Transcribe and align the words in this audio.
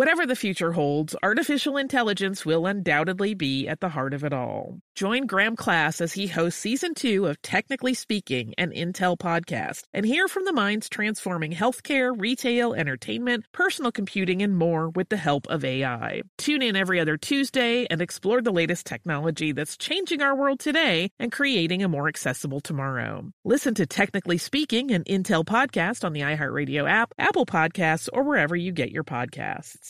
Whatever 0.00 0.24
the 0.24 0.34
future 0.34 0.72
holds, 0.72 1.14
artificial 1.22 1.76
intelligence 1.76 2.46
will 2.46 2.64
undoubtedly 2.64 3.34
be 3.34 3.68
at 3.68 3.80
the 3.80 3.90
heart 3.90 4.14
of 4.14 4.24
it 4.24 4.32
all. 4.32 4.78
Join 4.94 5.26
Graham 5.26 5.56
Class 5.56 6.00
as 6.00 6.14
he 6.14 6.26
hosts 6.26 6.58
season 6.58 6.94
two 6.94 7.26
of 7.26 7.42
Technically 7.42 7.92
Speaking, 7.92 8.54
an 8.56 8.70
Intel 8.70 9.18
podcast, 9.18 9.82
and 9.92 10.06
hear 10.06 10.26
from 10.26 10.46
the 10.46 10.54
minds 10.54 10.88
transforming 10.88 11.52
healthcare, 11.52 12.14
retail, 12.18 12.72
entertainment, 12.72 13.44
personal 13.52 13.92
computing, 13.92 14.40
and 14.40 14.56
more 14.56 14.88
with 14.88 15.10
the 15.10 15.18
help 15.18 15.46
of 15.48 15.66
AI. 15.66 16.22
Tune 16.38 16.62
in 16.62 16.76
every 16.76 16.98
other 16.98 17.18
Tuesday 17.18 17.86
and 17.90 18.00
explore 18.00 18.40
the 18.40 18.52
latest 18.52 18.86
technology 18.86 19.52
that's 19.52 19.76
changing 19.76 20.22
our 20.22 20.34
world 20.34 20.60
today 20.60 21.10
and 21.18 21.30
creating 21.30 21.82
a 21.82 21.88
more 21.88 22.08
accessible 22.08 22.60
tomorrow. 22.60 23.30
Listen 23.44 23.74
to 23.74 23.84
Technically 23.84 24.38
Speaking, 24.38 24.92
an 24.92 25.04
Intel 25.04 25.44
podcast 25.44 26.04
on 26.04 26.14
the 26.14 26.22
iHeartRadio 26.22 26.88
app, 26.88 27.12
Apple 27.18 27.44
Podcasts, 27.44 28.08
or 28.14 28.22
wherever 28.22 28.56
you 28.56 28.72
get 28.72 28.90
your 28.90 29.04
podcasts. 29.04 29.89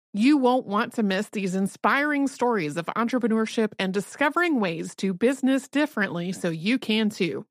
You 0.13 0.35
won't 0.35 0.67
want 0.67 0.95
to 0.95 1.03
miss 1.03 1.29
these 1.29 1.55
inspiring 1.55 2.27
stories 2.27 2.75
of 2.75 2.85
entrepreneurship 2.97 3.71
and 3.79 3.93
discovering 3.93 4.59
ways 4.59 4.93
to 4.95 5.13
business 5.13 5.69
differently 5.69 6.33
so 6.33 6.49
you 6.49 6.77
can 6.79 7.09
too. 7.09 7.45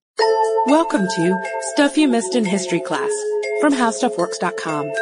Welcome 0.66 1.06
to 1.08 1.42
Stuff 1.72 1.96
You 1.96 2.06
Missed 2.06 2.34
in 2.34 2.44
History 2.44 2.80
class 2.80 3.10
from 3.62 3.72
HowStuffWorks.com. 3.72 4.92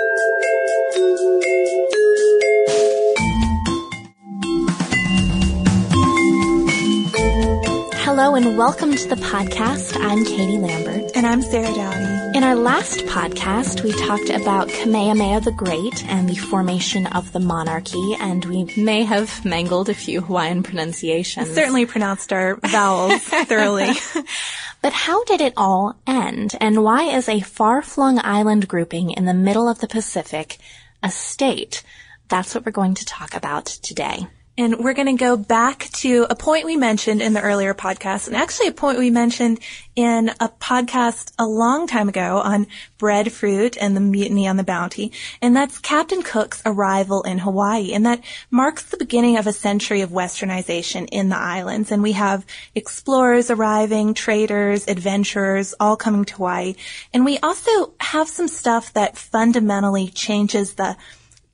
Hello 8.05 8.37
and 8.37 8.57
welcome 8.57 8.95
to 8.95 9.09
the 9.09 9.17
podcast. 9.17 9.97
I'm 10.01 10.25
Katie 10.25 10.59
Lambert. 10.59 11.11
And 11.17 11.27
I'm 11.27 11.43
Sarah 11.43 11.67
Dowdey. 11.67 12.18
In 12.39 12.45
our 12.45 12.55
last 12.55 13.01
podcast, 13.01 13.83
we 13.83 13.91
talked 13.91 14.31
about 14.31 14.69
Kamehameha 14.69 15.41
the 15.41 15.51
Great 15.51 16.05
and 16.05 16.29
the 16.29 16.37
formation 16.37 17.07
of 17.07 17.33
the 17.33 17.41
monarchy, 17.41 18.15
and 18.21 18.45
we 18.45 18.73
may 18.77 19.03
have 19.03 19.45
mangled 19.45 19.89
a 19.89 19.95
few 19.95 20.21
Hawaiian 20.21 20.63
pronunciations. 20.63 21.51
Certainly 21.51 21.87
pronounced 21.87 22.33
our 22.33 22.55
vowels 22.63 23.21
thoroughly. 23.23 23.91
But 24.83 24.93
how 24.93 25.25
did 25.25 25.41
it 25.41 25.55
all 25.57 25.97
end? 26.07 26.55
And 26.61 26.85
why 26.85 27.17
is 27.17 27.29
a 27.29 27.41
far-flung 27.41 28.21
island 28.21 28.69
grouping 28.69 29.11
in 29.11 29.25
the 29.25 29.35
middle 29.35 29.67
of 29.67 29.81
the 29.81 29.89
Pacific 29.89 30.59
a 31.03 31.11
state? 31.11 31.83
That's 32.29 32.55
what 32.55 32.65
we're 32.65 32.71
going 32.71 32.95
to 32.95 33.05
talk 33.05 33.35
about 33.35 33.67
today. 33.67 34.29
And 34.59 34.81
we're 34.81 34.93
going 34.95 35.17
to 35.17 35.25
go 35.25 35.37
back 35.37 35.89
to 35.99 36.27
a 36.29 36.35
point 36.35 36.67
we 36.67 36.77
mentioned 36.77 37.23
in 37.23 37.33
the 37.33 37.41
earlier 37.41 37.75
podcast, 37.75 38.27
and 38.27 38.35
actually 38.35 38.67
a 38.67 38.73
point 38.73 38.99
we 38.99 39.09
mentioned 39.09 39.61
in 39.95 40.31
a 40.41 40.49
podcast 40.49 41.33
a 41.39 41.47
long 41.47 41.87
time 41.87 42.09
ago 42.09 42.39
on 42.39 42.67
breadfruit 42.99 43.77
and 43.81 43.97
the 43.97 44.01
mutiny 44.01 44.49
on 44.49 44.57
the 44.57 44.65
Bounty. 44.65 45.13
And 45.41 45.55
that's 45.55 45.79
Captain 45.79 46.23
Cook's 46.23 46.61
arrival 46.67 47.23
in 47.23 47.39
Hawaii. 47.39 47.93
And 47.93 48.05
that 48.05 48.25
marks 48.51 48.83
the 48.83 48.97
beginning 48.97 49.37
of 49.37 49.47
a 49.47 49.53
century 49.53 50.01
of 50.01 50.11
westernization 50.11 51.09
in 51.13 51.29
the 51.29 51.39
islands. 51.39 51.93
And 51.93 52.03
we 52.03 52.13
have 52.13 52.45
explorers 52.75 53.53
arriving, 53.53 54.13
traders, 54.13 54.89
adventurers, 54.89 55.73
all 55.79 55.97
coming 55.97 56.25
to 56.25 56.35
Hawaii. 56.35 56.75
And 57.15 57.25
we 57.25 57.39
also 57.39 57.93
have 58.01 58.29
some 58.29 58.49
stuff 58.49 58.93
that 58.95 59.17
fundamentally 59.17 60.09
changes 60.09 60.75
the 60.75 60.97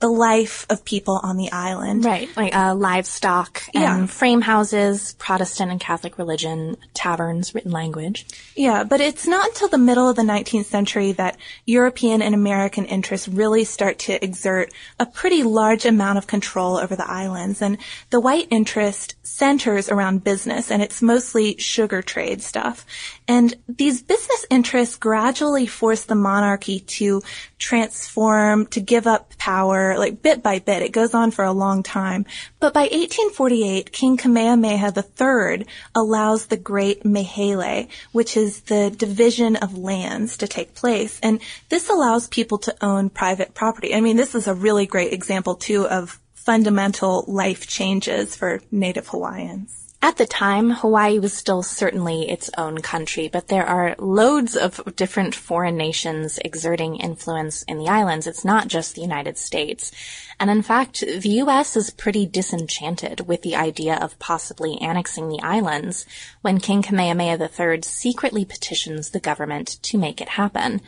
the 0.05 0.11
life 0.11 0.67
of 0.69 0.85
people 0.85 1.19
on 1.23 1.35
the 1.35 1.51
island. 1.51 2.05
Right, 2.05 2.29
like 2.37 2.55
uh, 2.55 2.75
livestock 2.75 3.63
and 3.73 3.83
Yeah. 3.83 4.05
frame 4.05 4.41
houses, 4.41 5.15
Protestant 5.17 5.71
and 5.71 5.79
Catholic 5.79 6.19
religion, 6.19 6.77
taverns, 6.93 7.55
written 7.55 7.71
language. 7.71 8.27
Yeah, 8.55 8.83
but 8.83 9.01
it's 9.01 9.25
not 9.25 9.47
until 9.47 9.67
the 9.67 9.79
middle 9.79 10.07
of 10.07 10.15
the 10.15 10.21
19th 10.21 10.67
century 10.67 11.11
that 11.13 11.37
European 11.65 12.21
and 12.21 12.35
American 12.35 12.85
interests 12.85 13.27
really 13.27 13.63
start 13.63 13.97
to 14.05 14.23
exert 14.23 14.71
a 14.99 15.07
pretty 15.07 15.41
large 15.41 15.85
amount 15.87 16.19
of 16.19 16.27
control 16.27 16.77
over 16.77 16.95
the 16.95 17.09
islands. 17.09 17.59
And 17.63 17.79
the 18.11 18.19
white 18.19 18.47
interest 18.51 19.15
centers 19.23 19.89
around 19.89 20.23
business, 20.23 20.69
and 20.69 20.83
it's 20.83 21.01
mostly 21.01 21.57
sugar 21.57 22.03
trade 22.03 22.43
stuff. 22.43 22.85
And 23.27 23.55
these 23.67 24.03
business 24.03 24.45
interests 24.51 24.97
gradually 24.97 25.65
force 25.65 26.03
the 26.05 26.13
monarchy 26.13 26.81
to 26.99 27.23
transform, 27.57 28.65
to 28.67 28.79
give 28.79 29.07
up 29.07 29.37
power, 29.37 29.97
like 29.97 30.21
bit 30.21 30.43
by 30.43 30.59
bit. 30.59 30.81
It 30.81 30.91
goes 30.91 31.13
on 31.13 31.31
for 31.31 31.45
a 31.45 31.51
long 31.51 31.83
time. 31.83 32.25
But 32.59 32.73
by 32.73 32.81
1848, 32.81 33.91
King 33.91 34.17
Kamehameha 34.17 34.93
III 34.95 35.65
allows 35.93 36.47
the 36.47 36.57
Great 36.57 37.03
Mahele, 37.03 37.87
which 38.11 38.35
is 38.35 38.61
the 38.61 38.89
division 38.89 39.55
of 39.55 39.77
lands 39.77 40.37
to 40.37 40.47
take 40.47 40.75
place. 40.75 41.19
And 41.21 41.39
this 41.69 41.89
allows 41.89 42.27
people 42.27 42.57
to 42.59 42.75
own 42.83 43.09
private 43.09 43.53
property. 43.53 43.95
I 43.95 44.01
mean, 44.01 44.17
this 44.17 44.35
is 44.35 44.47
a 44.47 44.53
really 44.53 44.85
great 44.85 45.13
example 45.13 45.55
too 45.55 45.87
of 45.87 46.19
fundamental 46.33 47.25
life 47.27 47.67
changes 47.67 48.35
for 48.35 48.61
Native 48.71 49.07
Hawaiians. 49.07 49.84
At 50.05 50.17
the 50.17 50.27
time, 50.27 50.69
Hawaii 50.69 51.17
was 51.17 51.33
still 51.33 51.63
certainly 51.63 52.29
its 52.29 52.51
own 52.59 52.83
country, 52.83 53.27
but 53.27 53.47
there 53.47 53.65
are 53.65 53.95
loads 53.97 54.55
of 54.55 54.79
different 54.95 55.33
foreign 55.33 55.77
nations 55.77 56.37
exerting 56.45 56.97
influence 56.97 57.63
in 57.63 57.79
the 57.79 57.87
islands. 57.87 58.27
It's 58.27 58.45
not 58.45 58.67
just 58.67 58.93
the 58.93 59.01
United 59.01 59.35
States. 59.39 59.91
And 60.39 60.51
in 60.51 60.61
fact, 60.61 60.99
the 60.99 61.29
U.S. 61.41 61.75
is 61.75 61.89
pretty 61.89 62.27
disenchanted 62.27 63.21
with 63.21 63.41
the 63.41 63.55
idea 63.55 63.95
of 63.95 64.19
possibly 64.19 64.79
annexing 64.79 65.27
the 65.27 65.41
islands 65.41 66.05
when 66.43 66.59
King 66.59 66.83
Kamehameha 66.83 67.49
III 67.59 67.81
secretly 67.81 68.45
petitions 68.45 69.09
the 69.09 69.19
government 69.19 69.81
to 69.81 69.97
make 69.97 70.21
it 70.21 70.29
happen. 70.29 70.81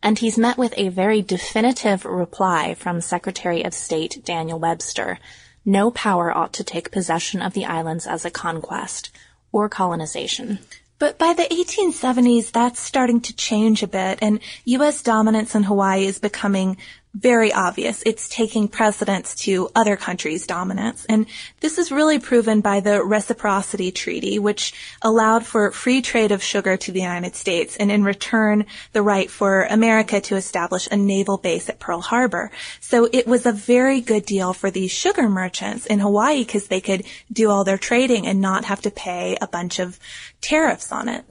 And 0.00 0.16
he's 0.16 0.38
met 0.38 0.56
with 0.56 0.74
a 0.76 0.90
very 0.90 1.22
definitive 1.22 2.04
reply 2.04 2.74
from 2.74 3.00
Secretary 3.00 3.64
of 3.64 3.74
State 3.74 4.24
Daniel 4.24 4.60
Webster. 4.60 5.18
No 5.64 5.90
power 5.90 6.36
ought 6.36 6.52
to 6.54 6.64
take 6.64 6.90
possession 6.90 7.42
of 7.42 7.52
the 7.52 7.66
islands 7.66 8.06
as 8.06 8.24
a 8.24 8.30
conquest 8.30 9.10
or 9.52 9.68
colonization. 9.68 10.60
But 10.98 11.18
by 11.18 11.32
the 11.32 11.44
1870s, 11.44 12.52
that's 12.52 12.78
starting 12.78 13.22
to 13.22 13.34
change 13.34 13.82
a 13.82 13.88
bit, 13.88 14.18
and 14.20 14.40
U.S. 14.66 15.02
dominance 15.02 15.54
in 15.54 15.62
Hawaii 15.62 16.04
is 16.04 16.18
becoming 16.18 16.76
very 17.14 17.52
obvious. 17.52 18.02
It's 18.06 18.28
taking 18.28 18.68
precedence 18.68 19.34
to 19.36 19.68
other 19.74 19.96
countries' 19.96 20.46
dominance. 20.46 21.04
And 21.06 21.26
this 21.60 21.78
is 21.78 21.90
really 21.90 22.18
proven 22.18 22.60
by 22.60 22.80
the 22.80 23.02
Reciprocity 23.02 23.90
Treaty, 23.90 24.38
which 24.38 24.72
allowed 25.02 25.44
for 25.44 25.70
free 25.72 26.02
trade 26.02 26.30
of 26.30 26.42
sugar 26.42 26.76
to 26.76 26.92
the 26.92 27.00
United 27.00 27.34
States 27.34 27.76
and 27.76 27.90
in 27.90 28.04
return 28.04 28.66
the 28.92 29.02
right 29.02 29.30
for 29.30 29.64
America 29.64 30.20
to 30.20 30.36
establish 30.36 30.88
a 30.90 30.96
naval 30.96 31.36
base 31.36 31.68
at 31.68 31.80
Pearl 31.80 32.00
Harbor. 32.00 32.50
So 32.80 33.08
it 33.12 33.26
was 33.26 33.44
a 33.44 33.52
very 33.52 34.00
good 34.00 34.24
deal 34.24 34.52
for 34.52 34.70
these 34.70 34.92
sugar 34.92 35.28
merchants 35.28 35.86
in 35.86 35.98
Hawaii 35.98 36.44
because 36.44 36.68
they 36.68 36.80
could 36.80 37.04
do 37.32 37.50
all 37.50 37.64
their 37.64 37.78
trading 37.78 38.26
and 38.26 38.40
not 38.40 38.66
have 38.66 38.82
to 38.82 38.90
pay 38.90 39.36
a 39.40 39.48
bunch 39.48 39.78
of 39.80 39.98
tariffs 40.40 40.92
on 40.92 41.08
it. 41.08 41.24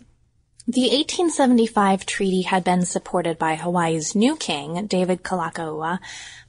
The 0.72 0.82
1875 0.82 2.06
treaty 2.06 2.44
had 2.44 2.64
been 2.64 2.86
supported 2.86 3.40
by 3.40 3.56
Hawaii's 3.56 4.14
new 4.14 4.36
king, 4.36 4.86
David 4.86 5.24
Kalakaua, 5.24 5.98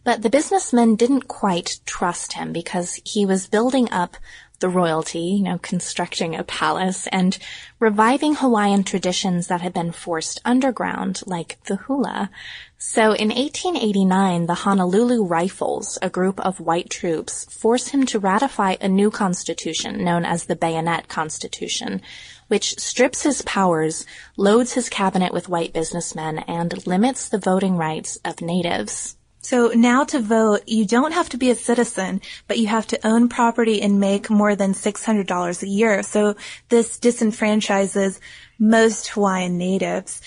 but 0.05 0.21
the 0.21 0.29
businessmen 0.29 0.95
didn't 0.95 1.27
quite 1.27 1.81
trust 1.87 2.35
him 2.35 2.53
because 2.53 3.01
he 3.03 3.25
was 3.25 3.47
building 3.47 3.91
up 3.91 4.19
the 4.61 4.69
royalty, 4.69 5.19
you 5.19 5.43
know, 5.43 5.59
constructing 5.59 6.37
a 6.37 6.45
palace 6.45 7.07
and 7.09 7.37
reviving 7.79 8.37
Hawaiian 8.37 8.85
traditions 8.85 9.49
that 9.49 9.63
had 9.63 9.73
been 9.73 9.91
forced 9.91 10.41
underground, 10.45 11.23
like 11.27 11.59
the 11.65 11.77
hula. 11.77 12.31
So 12.79 13.13
in 13.13 13.29
1889, 13.29 14.47
the 14.47 14.55
Honolulu 14.55 15.25
Rifles, 15.25 15.99
a 16.01 16.09
group 16.09 16.41
of 16.41 16.61
white 16.61 16.89
troops, 16.89 17.45
forced 17.47 17.91
him 17.91 18.07
to 18.07 18.19
ratify 18.19 18.77
a 18.81 18.89
new 18.89 19.11
constitution 19.11 20.05
known 20.05 20.25
as 20.25 20.45
the 20.45 20.57
Bayonet 20.57 21.09
Constitution, 21.09 22.01
which 22.49 22.79
strips 22.79 23.23
his 23.23 23.43
powers, 23.43 24.07
loads 24.37 24.75
his 24.75 24.89
cabinet 24.89 25.33
with 25.33 25.49
white 25.49 25.73
businessmen, 25.73 26.39
and 26.41 26.87
limits 26.87 27.29
the 27.29 27.39
voting 27.39 27.77
rights 27.77 28.19
of 28.25 28.41
natives. 28.41 29.17
So 29.43 29.69
now 29.69 30.05
to 30.05 30.21
vote, 30.21 30.63
you 30.67 30.85
don't 30.85 31.13
have 31.13 31.31
to 31.31 31.39
be 31.39 31.51
a 31.51 31.55
citizen, 31.55 32.21
but 32.47 32.59
you 32.59 32.67
have 32.67 32.87
to 32.89 33.07
own 33.07 33.29
property 33.29 33.81
and 33.81 33.99
make 33.99 34.29
more 34.29 34.55
than 34.55 34.75
$600 34.75 35.63
a 35.63 35.69
year. 35.69 36.03
So 36.03 36.37
this 36.69 36.99
disenfranchises 36.99 38.21
most 38.59 39.09
Hawaiian 39.09 39.57
natives. 39.57 40.21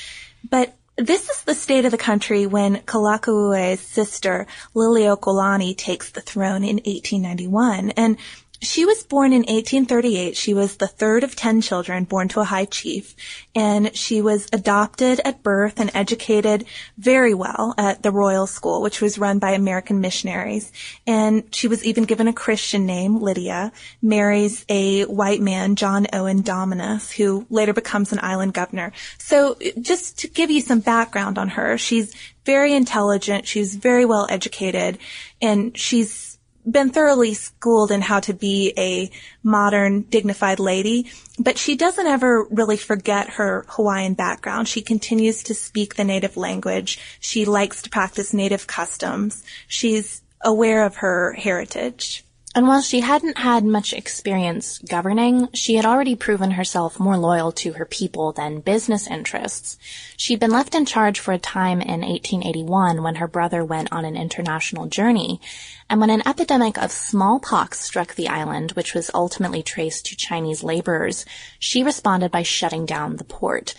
But 0.50 0.76
this 0.96 1.30
is 1.30 1.44
the 1.44 1.56
state 1.56 1.86
of 1.86 1.92
the 1.92 1.98
country 1.98 2.46
when 2.46 2.78
Kalakaua's 2.82 3.80
sister, 3.80 4.46
Liliuokalani, 4.76 5.76
takes 5.76 6.12
the 6.12 6.22
throne 6.22 6.64
in 6.64 6.78
1891. 6.78 7.92
And 7.92 8.18
she 8.64 8.86
was 8.86 9.04
born 9.04 9.34
in 9.34 9.42
1838. 9.42 10.36
She 10.36 10.54
was 10.54 10.78
the 10.78 10.88
third 10.88 11.24
of 11.24 11.36
10 11.36 11.62
children 11.62 12.06
born 12.06 12.28
to 12.30 12.40
a 12.40 12.46
high 12.46 12.66
chief, 12.66 13.16
and 13.54 13.96
she 13.96 14.22
was 14.22 14.48
adopted 14.52 15.22
at 15.26 15.44
birth 15.44 15.80
and 15.80 15.92
educated 15.94 16.66
very 16.98 17.34
well 17.34 17.76
at 17.78 18.02
the 18.02 18.12
Royal 18.12 18.48
School, 18.48 18.82
which 18.82 19.02
was 19.02 19.20
run 19.20 19.40
by 19.40 19.52
American 19.52 20.02
missionaries. 20.02 20.72
And 21.06 21.44
she 21.54 21.68
was 21.68 21.84
even 21.84 22.06
given 22.06 22.28
a 22.28 22.34
Christian 22.34 22.86
name, 22.86 23.22
Lydia, 23.22 23.72
marries 24.02 24.66
a 24.70 25.04
white 25.04 25.42
man, 25.42 25.76
John 25.76 26.08
Owen 26.14 26.44
Dominis, 26.44 27.12
who 27.12 27.46
later 27.50 27.74
becomes 27.74 28.12
an 28.12 28.20
island 28.22 28.54
governor. 28.54 28.94
So 29.18 29.58
just 29.80 30.20
to 30.20 30.28
give 30.28 30.50
you 30.50 30.62
some 30.62 30.80
background 30.80 31.38
on 31.38 31.50
her, 31.50 31.78
she's 31.78 32.14
very 32.46 32.74
intelligent, 32.74 33.48
she's 33.48 33.76
very 33.76 34.06
well 34.06 34.28
educated, 34.30 34.98
and 35.42 35.78
she's 35.78 36.33
been 36.70 36.90
thoroughly 36.90 37.34
schooled 37.34 37.92
in 37.92 38.02
how 38.02 38.20
to 38.22 38.34
be 38.34 38.74
a 38.78 39.10
modern, 39.44 40.02
dignified 40.02 40.60
lady, 40.60 41.12
but 41.40 41.58
she 41.58 41.76
doesn't 41.76 42.08
ever 42.08 42.46
really 42.50 42.78
forget 42.78 43.32
her 43.32 43.66
Hawaiian 43.70 44.14
background. 44.14 44.68
She 44.68 44.82
continues 44.82 45.44
to 45.44 45.54
speak 45.54 45.96
the 45.96 46.04
native 46.04 46.38
language. 46.38 47.00
She 47.20 47.46
likes 47.46 47.82
to 47.84 47.90
practice 47.90 48.34
native 48.34 48.68
customs. 48.68 49.44
She's 49.68 50.22
aware 50.42 50.86
of 50.86 50.98
her 50.98 51.34
heritage. 51.34 52.24
And 52.56 52.68
while 52.68 52.82
she 52.82 53.00
hadn't 53.00 53.40
had 53.40 53.66
much 53.66 53.94
experience 53.94 54.78
governing, 54.78 55.50
she 55.54 55.74
had 55.74 55.86
already 55.86 56.16
proven 56.16 56.52
herself 56.52 57.00
more 57.00 57.18
loyal 57.18 57.52
to 57.54 57.74
her 57.74 57.86
people 57.86 58.32
than 58.32 58.60
business 58.60 59.08
interests. 59.08 59.80
She'd 60.18 60.40
been 60.40 60.52
left 60.52 60.76
in 60.76 60.86
charge 60.86 61.20
for 61.20 61.32
a 61.32 61.40
time 61.40 61.82
in 61.82 62.02
1881 62.02 63.02
when 63.02 63.16
her 63.16 63.28
brother 63.28 63.66
went 63.66 63.92
on 63.92 64.06
an 64.06 64.16
international 64.16 64.86
journey, 64.86 65.42
and 65.90 66.00
when 66.00 66.12
an 66.12 66.22
epidemic 66.28 66.78
of 66.78 66.92
smallpox 66.92 67.80
struck 67.80 68.14
the 68.14 68.30
island, 68.30 68.74
which 68.74 68.94
was 68.94 69.10
ultimately 69.16 69.64
traced 69.64 70.06
to 70.06 70.16
Chinese 70.16 70.64
laborers, 70.64 71.26
she 71.58 71.82
responded 71.82 72.32
by 72.32 72.44
shutting 72.44 72.86
down 72.86 73.16
the 73.16 73.24
port 73.24 73.74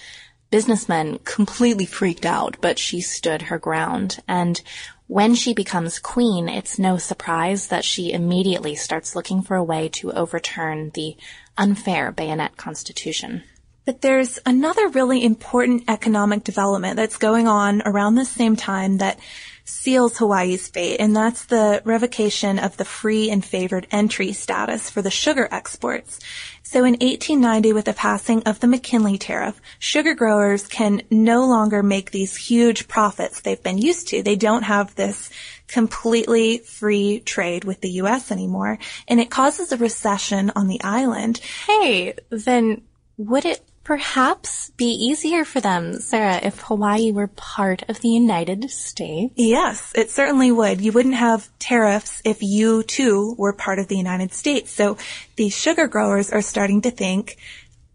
businessmen 0.55 1.19
completely 1.25 1.85
freaked 1.85 2.25
out, 2.25 2.57
but 2.61 2.79
she 2.79 3.01
stood 3.01 3.43
her 3.43 3.59
ground. 3.59 4.23
And 4.29 4.61
when 5.07 5.35
she 5.35 5.53
becomes 5.53 5.99
queen, 5.99 6.49
it's 6.49 6.79
no 6.79 6.97
surprise 6.97 7.69
that 7.69 7.85
she 7.85 8.13
immediately 8.13 8.75
starts 8.75 9.15
looking 9.15 9.43
for 9.43 9.55
a 9.57 9.65
way 9.65 9.89
to 9.91 10.13
overturn 10.13 10.91
the 10.95 11.17
unfair 11.59 12.11
bayonet 12.11 12.57
constitution. 12.57 13.43
But 13.85 14.01
there's 14.01 14.39
another 14.47 14.89
really 14.89 15.23
important 15.23 15.85
economic 15.89 16.43
development 16.43 16.97
that's 16.97 17.19
going 17.19 17.47
on 17.47 17.83
around 17.85 18.15
the 18.15 18.25
same 18.25 18.57
time 18.57 18.99
that 18.99 19.19
seals 19.65 20.19
Hawaii's 20.19 20.69
fate, 20.69 21.01
and 21.01 21.17
that's 21.17 21.47
the 21.47 21.83
revocation 21.85 22.59
of 22.59 22.77
the 22.77 22.85
free 22.85 23.31
and 23.31 23.45
favored 23.45 23.87
entry 23.91 24.33
status 24.33 24.91
for 24.91 25.03
the 25.03 25.11
sugar 25.11 25.49
exports. 25.51 26.21
So 26.63 26.81
in 26.81 26.95
1890, 26.95 27.73
with 27.73 27.87
the 27.87 27.93
passing 27.93 28.43
of 28.45 28.61
the 28.61 28.67
McKinley 28.67 29.19
tariff, 29.19 29.61
sugar 29.79 30.15
growers 30.15 30.67
can 30.67 31.03
no 31.11 31.47
longer 31.47 31.83
make 31.83 32.11
these 32.11 32.37
huge 32.37 32.89
profits 32.89 33.41
they've 33.41 33.63
been 33.63 33.79
used 33.79 34.09
to. 34.09 34.23
They 34.23 34.37
don't 34.37 34.65
have 34.65 34.95
this 34.95 35.31
completely 35.67 36.59
free 36.59 37.21
trade 37.21 37.65
with 37.65 37.81
the 37.81 37.91
U.S. 37.91 38.31
anymore, 38.31 38.79
and 39.09 39.21
it 39.21 39.31
causes 39.31 39.73
a 39.73 39.77
recession 39.77 40.53
on 40.55 40.69
the 40.69 40.83
island. 40.83 41.39
Hey, 41.67 42.15
then 42.31 42.83
would 43.17 43.45
it 43.45 43.63
perhaps 43.85 44.71
be 44.71 44.87
easier 44.87 45.45
for 45.45 45.61
them, 45.61 46.01
Sarah, 46.01 46.41
if 46.43 46.59
Hawaii 46.61 47.13
were 47.13 47.29
part 47.29 47.85
of 47.89 48.01
the 48.01 48.09
United 48.09 48.71
States? 48.71 49.35
Yes, 49.37 49.93
it 49.95 50.11
certainly 50.11 50.51
would. 50.51 50.81
You 50.81 50.91
wouldn't 50.91 51.15
have 51.15 51.49
tariffs 51.59 52.23
if 52.25 52.43
you 52.43 52.83
too 52.83 53.35
were 53.39 53.53
part 53.53 53.79
of 53.79 53.89
the 53.89 53.97
United 53.97 54.33
States. 54.33 54.73
So 54.73 54.97
these 55.37 55.57
sugar 55.57 55.87
growers 55.87 56.31
are 56.31 56.43
starting 56.43 56.81
to 56.83 56.91
think, 56.91 57.37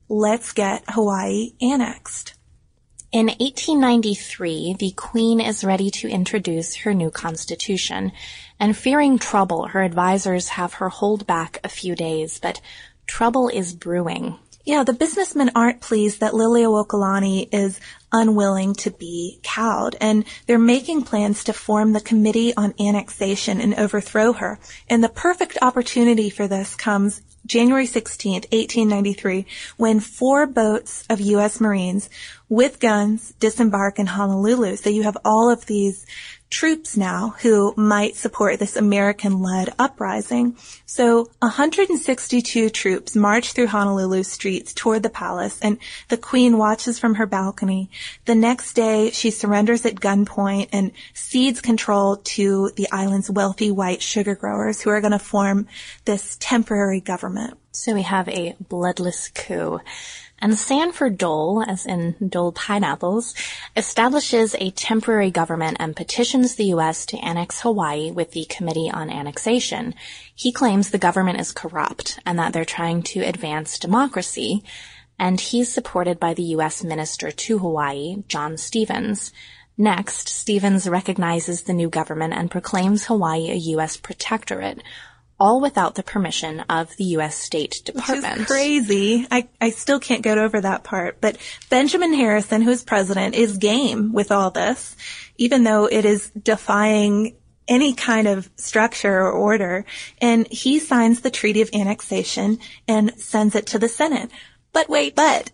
let's 0.08 0.54
get 0.54 0.84
Hawaii 0.88 1.54
annexed. 1.60 2.36
In 3.12 3.26
1893, 3.26 4.76
the 4.78 4.92
Queen 4.92 5.42
is 5.42 5.64
ready 5.64 5.90
to 5.90 6.08
introduce 6.08 6.76
her 6.76 6.94
new 6.94 7.10
constitution, 7.10 8.12
and 8.60 8.78
fearing 8.78 9.18
trouble, 9.18 9.70
her 9.70 9.82
advisors 9.82 10.50
have 10.50 10.76
her 10.76 10.90
hold 10.90 11.26
back 11.26 11.60
a 11.64 11.70
few 11.70 11.96
days, 11.96 12.38
but 12.40 12.62
trouble 13.08 13.50
is 13.50 13.74
brewing. 13.74 14.38
Yeah, 14.66 14.84
the 14.84 14.94
businessmen 14.94 15.52
aren't 15.56 15.82
pleased 15.82 16.20
that 16.20 16.36
Lilia 16.36 16.68
Liliuokalani 16.68 17.50
is 17.52 17.80
unwilling 18.12 18.74
to 18.76 18.92
be 18.92 19.40
cowed, 19.42 19.96
and 20.02 20.26
they're 20.46 20.60
making 20.60 21.04
plans 21.04 21.44
to 21.46 21.54
form 21.54 21.94
the 21.94 22.02
Committee 22.02 22.54
on 22.56 22.74
Annexation 22.80 23.62
and 23.62 23.74
overthrow 23.76 24.34
her. 24.34 24.60
And 24.90 25.04
the 25.04 25.10
perfect 25.10 25.58
opportunity 25.62 26.30
for 26.30 26.48
this 26.48 26.76
comes 26.76 27.22
January 27.46 27.88
16th, 27.88 28.52
1893, 28.52 29.46
when 29.78 30.00
four 30.00 30.46
boats 30.46 31.06
of 31.10 31.22
U.S. 31.22 31.60
Marines 31.60 32.10
with 32.50 32.80
guns 32.80 33.34
disembark 33.40 33.98
in 33.98 34.08
Honolulu. 34.08 34.76
So 34.76 34.90
you 34.90 35.04
have 35.04 35.18
all 35.24 35.50
of 35.50 35.66
these 35.66 36.06
troops 36.50 36.98
now 36.98 37.36
who 37.42 37.74
might 37.78 38.16
support 38.16 38.60
this 38.60 38.76
American-led 38.76 39.74
uprising. 39.78 40.58
So 40.86 41.30
162 41.40 42.70
troops 42.70 43.16
march 43.16 43.54
through 43.54 43.68
Honolulu 43.68 44.24
streets 44.24 44.74
toward 44.74 45.04
the 45.04 45.10
palace 45.10 45.60
and 45.62 45.78
the 46.08 46.18
queen 46.18 46.58
watches 46.58 46.98
from 46.98 47.16
her 47.16 47.26
balcony. 47.26 47.90
The 48.26 48.36
next 48.36 48.74
day 48.74 49.12
she 49.12 49.30
surrenders 49.32 49.86
at 49.86 49.96
gunpoint 49.96 50.70
and 50.72 50.92
cedes 51.14 51.62
control 51.62 52.18
to 52.18 52.72
the 52.76 52.88
island's 52.92 53.30
wealthy 53.30 53.70
white 53.72 54.02
sugar 54.02 54.36
growers 54.36 54.82
who 54.82 54.90
are 54.90 55.02
going 55.02 55.12
to 55.12 55.20
form 55.20 55.68
this 56.06 56.38
temporary 56.40 57.02
government. 57.02 57.58
So 57.72 57.94
we 57.94 58.02
have 58.02 58.28
a 58.28 58.56
bloodless 58.60 59.30
coup. 59.30 59.80
And 60.42 60.58
Sanford 60.58 61.18
Dole, 61.18 61.64
as 61.68 61.86
in 61.86 62.16
Dole 62.26 62.54
pineapples, 62.54 63.36
establishes 63.76 64.56
a 64.56 64.72
temporary 64.72 65.32
government 65.32 65.78
and 65.80 65.96
petitions 65.96 66.56
the 66.56 66.66
U.S. 66.66 67.06
to 67.08 67.18
annex 67.18 67.62
Hawaii 67.62 68.12
with 68.12 68.32
the 68.32 68.46
Committee 68.46 68.90
on 68.90 69.10
Annexation. 69.10 69.94
He 70.34 70.52
claims 70.52 70.90
the 70.90 70.98
government 70.98 71.40
is 71.40 71.52
corrupt 71.52 72.20
and 72.26 72.40
that 72.40 72.54
they're 72.54 72.66
trying 72.66 73.04
to 73.04 73.20
advance 73.22 73.78
democracy. 73.78 74.64
And 75.18 75.40
he's 75.40 75.72
supported 75.72 76.20
by 76.20 76.34
the 76.34 76.44
U.S. 76.56 76.84
Minister 76.84 77.32
to 77.32 77.60
Hawaii, 77.60 78.24
John 78.30 78.56
Stevens. 78.56 79.34
Next, 79.78 80.28
Stevens 80.28 80.90
recognizes 80.90 81.62
the 81.62 81.74
new 81.74 81.90
government 81.90 82.34
and 82.34 82.52
proclaims 82.52 83.06
Hawaii 83.06 83.50
a 83.50 83.56
U.S. 83.56 83.96
protectorate, 83.96 84.84
all 85.40 85.62
without 85.62 85.96
the 85.96 86.04
permission 86.04 86.62
of 86.70 86.96
the 86.98 87.06
U.S. 87.06 87.36
State 87.36 87.82
Department. 87.86 88.34
Which 88.34 88.42
is 88.42 88.48
crazy. 88.48 89.28
I, 89.32 89.48
I 89.62 89.70
still 89.70 90.00
can't 90.00 90.22
get 90.22 90.38
over 90.38 90.60
that 90.62 90.84
part. 90.84 91.22
But 91.22 91.38
Benjamin 91.70 92.14
Harrison, 92.14 92.62
who's 92.62 92.84
president, 92.84 93.36
is 93.36 93.58
game 93.58 94.12
with 94.12 94.32
all 94.32 94.52
this, 94.52 94.96
even 95.38 95.64
though 95.64 95.86
it 95.86 96.06
is 96.06 96.30
defying 96.32 97.36
any 97.68 97.94
kind 97.94 98.28
of 98.28 98.50
structure 98.56 99.14
or 99.14 99.32
order. 99.32 99.86
And 100.20 100.48
he 100.52 100.80
signs 100.80 101.22
the 101.22 101.32
Treaty 101.32 101.62
of 101.62 101.70
Annexation 101.74 102.60
and 102.88 103.18
sends 103.20 103.56
it 103.56 103.68
to 103.68 103.80
the 103.80 103.88
Senate. 103.88 104.32
But 104.72 104.90
wait, 104.90 105.16
but 105.16 105.52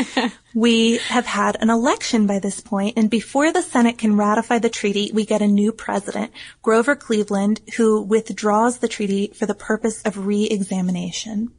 we 0.54 0.96
have 0.98 1.26
had 1.26 1.56
an 1.60 1.70
election 1.70 2.26
by 2.26 2.38
this 2.38 2.60
point, 2.60 2.94
and 2.96 3.10
before 3.10 3.52
the 3.52 3.62
Senate 3.62 3.98
can 3.98 4.16
ratify 4.16 4.58
the 4.58 4.70
treaty, 4.70 5.10
we 5.12 5.26
get 5.26 5.42
a 5.42 5.46
new 5.46 5.70
president, 5.70 6.32
Grover 6.62 6.96
Cleveland, 6.96 7.60
who 7.76 8.02
withdraws 8.02 8.78
the 8.78 8.88
treaty 8.88 9.32
for 9.34 9.46
the 9.46 9.54
purpose 9.54 10.02
of 10.02 10.26
re-examination. 10.26 11.50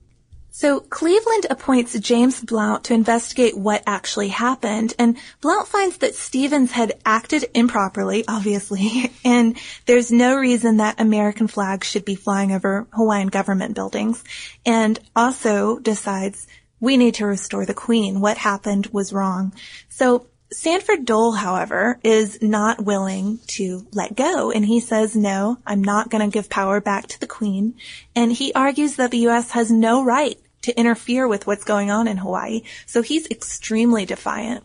So 0.51 0.79
Cleveland 0.79 1.45
appoints 1.49 1.97
James 1.99 2.41
Blount 2.41 2.85
to 2.85 2.93
investigate 2.93 3.55
what 3.55 3.83
actually 3.85 4.29
happened, 4.29 4.95
and 4.97 5.15
Blount 5.41 5.67
finds 5.67 5.99
that 5.99 6.15
Stevens 6.15 6.71
had 6.71 6.99
acted 7.05 7.45
improperly, 7.53 8.25
obviously, 8.27 9.13
and 9.23 9.57
there's 9.85 10.11
no 10.11 10.35
reason 10.35 10.77
that 10.77 10.99
American 10.99 11.47
flags 11.47 11.87
should 11.87 12.03
be 12.03 12.15
flying 12.15 12.51
over 12.51 12.87
Hawaiian 12.91 13.27
government 13.27 13.75
buildings, 13.75 14.23
and 14.65 14.99
also 15.15 15.77
decides 15.77 16.47
we 16.79 16.97
need 16.97 17.15
to 17.15 17.25
restore 17.25 17.65
the 17.65 17.73
queen. 17.73 18.21
What 18.21 18.37
happened 18.37 18.87
was 18.87 19.13
wrong. 19.13 19.53
So 19.89 20.27
Sanford 20.51 21.05
Dole, 21.05 21.33
however, 21.33 21.99
is 22.03 22.41
not 22.41 22.83
willing 22.83 23.39
to 23.47 23.85
let 23.93 24.15
go, 24.15 24.51
and 24.51 24.65
he 24.65 24.79
says, 24.79 25.15
no, 25.15 25.57
I'm 25.65 25.83
not 25.83 26.09
going 26.09 26.27
to 26.27 26.33
give 26.33 26.49
power 26.49 26.81
back 26.81 27.07
to 27.07 27.19
the 27.19 27.27
queen. 27.27 27.75
And 28.15 28.33
he 28.33 28.51
argues 28.53 28.95
that 28.95 29.11
the 29.11 29.19
U.S. 29.19 29.51
has 29.51 29.69
no 29.69 30.03
right 30.03 30.39
to 30.63 30.77
interfere 30.77 31.27
with 31.27 31.45
what's 31.45 31.63
going 31.63 31.91
on 31.91 32.07
in 32.07 32.17
Hawaii. 32.17 32.63
So 32.87 33.01
he's 33.01 33.27
extremely 33.27 34.05
defiant. 34.05 34.63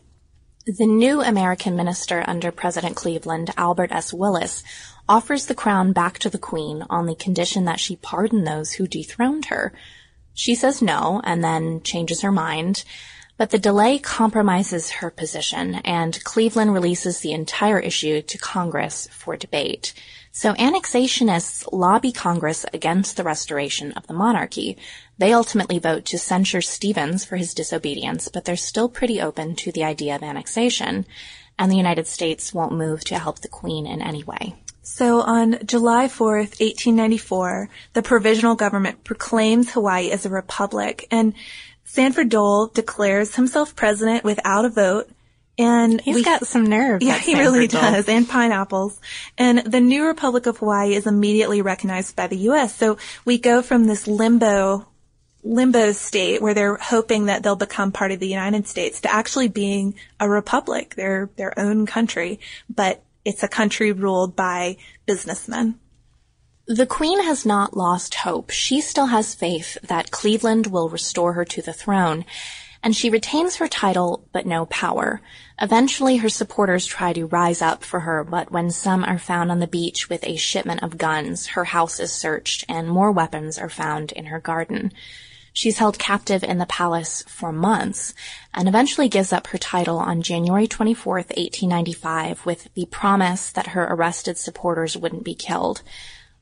The 0.66 0.86
new 0.86 1.20
American 1.20 1.76
minister 1.76 2.24
under 2.26 2.50
President 2.50 2.96
Cleveland, 2.96 3.52
Albert 3.58 3.92
S. 3.92 4.14
Willis, 4.14 4.64
offers 5.06 5.44
the 5.44 5.54
crown 5.54 5.92
back 5.92 6.18
to 6.20 6.30
the 6.30 6.38
queen 6.38 6.82
on 6.88 7.04
the 7.04 7.14
condition 7.14 7.66
that 7.66 7.78
she 7.78 7.96
pardon 7.96 8.44
those 8.44 8.72
who 8.72 8.86
dethroned 8.86 9.46
her. 9.46 9.74
She 10.34 10.54
says 10.54 10.82
no 10.82 11.20
and 11.24 11.42
then 11.42 11.82
changes 11.82 12.20
her 12.20 12.32
mind. 12.32 12.84
But 13.36 13.50
the 13.50 13.58
delay 13.58 13.98
compromises 13.98 14.90
her 14.90 15.10
position 15.10 15.76
and 15.84 16.22
Cleveland 16.22 16.72
releases 16.72 17.20
the 17.20 17.32
entire 17.32 17.80
issue 17.80 18.22
to 18.22 18.38
Congress 18.38 19.08
for 19.10 19.36
debate. 19.36 19.92
So 20.30 20.52
annexationists 20.54 21.68
lobby 21.72 22.12
Congress 22.12 22.66
against 22.72 23.16
the 23.16 23.24
restoration 23.24 23.92
of 23.92 24.06
the 24.06 24.14
monarchy. 24.14 24.76
They 25.18 25.32
ultimately 25.32 25.78
vote 25.78 26.04
to 26.06 26.18
censure 26.18 26.60
Stevens 26.60 27.24
for 27.24 27.36
his 27.36 27.54
disobedience, 27.54 28.28
but 28.28 28.44
they're 28.44 28.56
still 28.56 28.88
pretty 28.88 29.20
open 29.20 29.54
to 29.56 29.72
the 29.72 29.84
idea 29.84 30.16
of 30.16 30.22
annexation. 30.22 31.06
And 31.56 31.70
the 31.70 31.76
United 31.76 32.08
States 32.08 32.52
won't 32.52 32.72
move 32.72 33.04
to 33.04 33.18
help 33.18 33.40
the 33.40 33.48
Queen 33.48 33.86
in 33.86 34.02
any 34.02 34.24
way. 34.24 34.56
So 34.84 35.20
on 35.20 35.58
July 35.64 36.06
4th, 36.06 36.60
1894, 36.60 37.70
the 37.94 38.02
provisional 38.02 38.54
government 38.54 39.02
proclaims 39.02 39.72
Hawaii 39.72 40.10
as 40.10 40.26
a 40.26 40.30
republic 40.30 41.06
and 41.10 41.34
Sanford 41.84 42.28
Dole 42.28 42.66
declares 42.68 43.36
himself 43.36 43.76
president 43.76 44.24
without 44.24 44.64
a 44.64 44.68
vote. 44.68 45.08
And 45.56 46.00
he's 46.00 46.16
we, 46.16 46.24
got 46.24 46.44
some 46.46 46.66
nerve. 46.66 47.02
Yeah, 47.02 47.16
he 47.16 47.36
really 47.36 47.68
does. 47.68 48.08
And 48.08 48.28
pineapples. 48.28 49.00
And 49.38 49.58
the 49.60 49.80
new 49.80 50.04
Republic 50.04 50.46
of 50.46 50.58
Hawaii 50.58 50.94
is 50.94 51.06
immediately 51.06 51.62
recognized 51.62 52.16
by 52.16 52.26
the 52.26 52.36
U.S. 52.38 52.74
So 52.74 52.98
we 53.24 53.38
go 53.38 53.62
from 53.62 53.84
this 53.84 54.08
limbo 54.08 54.86
limbo 55.44 55.92
state 55.92 56.42
where 56.42 56.54
they're 56.54 56.76
hoping 56.76 57.26
that 57.26 57.42
they'll 57.42 57.54
become 57.54 57.92
part 57.92 58.10
of 58.10 58.18
the 58.18 58.26
United 58.26 58.66
States 58.66 59.02
to 59.02 59.12
actually 59.12 59.46
being 59.46 59.94
a 60.18 60.28
republic, 60.28 60.96
their 60.96 61.30
their 61.36 61.56
own 61.56 61.86
country, 61.86 62.40
but 62.68 63.03
it's 63.24 63.42
a 63.42 63.48
country 63.48 63.92
ruled 63.92 64.36
by 64.36 64.76
businessmen. 65.06 65.80
The 66.66 66.86
Queen 66.86 67.22
has 67.22 67.44
not 67.44 67.76
lost 67.76 68.14
hope. 68.14 68.50
She 68.50 68.80
still 68.80 69.06
has 69.06 69.34
faith 69.34 69.76
that 69.82 70.10
Cleveland 70.10 70.68
will 70.68 70.88
restore 70.88 71.34
her 71.34 71.44
to 71.44 71.60
the 71.60 71.74
throne, 71.74 72.24
and 72.82 72.96
she 72.96 73.10
retains 73.10 73.56
her 73.56 73.68
title 73.68 74.28
but 74.32 74.46
no 74.46 74.64
power. 74.66 75.20
Eventually 75.60 76.18
her 76.18 76.30
supporters 76.30 76.86
try 76.86 77.12
to 77.12 77.26
rise 77.26 77.60
up 77.60 77.84
for 77.84 78.00
her, 78.00 78.24
but 78.24 78.50
when 78.50 78.70
some 78.70 79.04
are 79.04 79.18
found 79.18 79.50
on 79.50 79.58
the 79.58 79.66
beach 79.66 80.08
with 80.08 80.24
a 80.24 80.36
shipment 80.36 80.82
of 80.82 80.96
guns, 80.96 81.48
her 81.48 81.64
house 81.64 82.00
is 82.00 82.12
searched 82.12 82.64
and 82.68 82.88
more 82.88 83.12
weapons 83.12 83.58
are 83.58 83.68
found 83.68 84.12
in 84.12 84.26
her 84.26 84.40
garden. 84.40 84.90
She's 85.54 85.78
held 85.78 86.00
captive 86.00 86.42
in 86.42 86.58
the 86.58 86.66
palace 86.66 87.22
for 87.28 87.52
months 87.52 88.12
and 88.52 88.68
eventually 88.68 89.08
gives 89.08 89.32
up 89.32 89.46
her 89.46 89.58
title 89.58 89.98
on 89.98 90.20
January 90.20 90.66
24th, 90.66 91.30
1895 91.30 92.44
with 92.44 92.68
the 92.74 92.86
promise 92.86 93.52
that 93.52 93.68
her 93.68 93.84
arrested 93.84 94.36
supporters 94.36 94.96
wouldn't 94.96 95.22
be 95.22 95.36
killed. 95.36 95.82